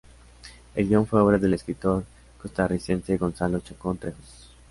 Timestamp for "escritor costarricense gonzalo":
1.53-3.59